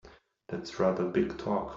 That's 0.47 0.79
rather 0.79 1.07
big 1.07 1.37
talk! 1.37 1.69